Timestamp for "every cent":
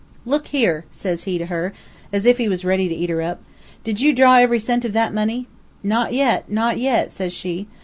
4.37-4.83